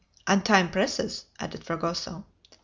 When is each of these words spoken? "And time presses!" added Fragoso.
"And 0.25 0.43
time 0.43 0.71
presses!" 0.71 1.25
added 1.39 1.63
Fragoso. 1.63 2.25